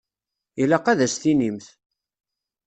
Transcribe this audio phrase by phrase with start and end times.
[0.61, 1.67] Ilaq ad as-tinimt.